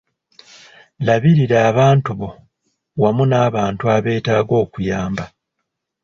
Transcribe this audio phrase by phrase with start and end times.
[1.05, 2.29] Labirira abantu bo
[3.01, 5.25] wamu n’abantu abeetaaga okuyamba.